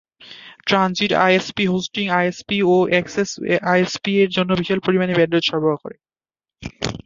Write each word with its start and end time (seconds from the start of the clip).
Transit 0.67 1.11
ISP 1.19 1.63
hosting 1.73 2.05
ISP 2.17 2.57
ও 2.67 2.75
access 2.99 3.29
ISP 3.71 4.11
জন্য 4.35 4.51
বিশাল 4.61 4.79
পরিমানে 4.85 5.13
ব্যান্ডউইথ 5.17 5.45
সরবরাহ 5.47 5.77
করে। 5.83 5.95